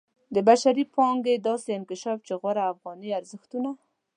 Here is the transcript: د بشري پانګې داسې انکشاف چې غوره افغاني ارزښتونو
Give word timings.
د 0.35 0.35
بشري 0.47 0.83
پانګې 0.93 1.35
داسې 1.47 1.69
انکشاف 1.73 2.17
چې 2.27 2.33
غوره 2.41 2.63
افغاني 2.73 3.09
ارزښتونو 3.19 3.69